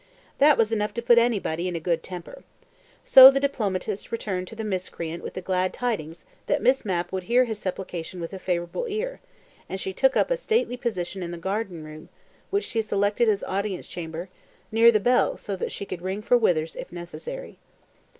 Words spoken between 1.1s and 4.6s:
anybody in a good temper. So the diplomatist returned to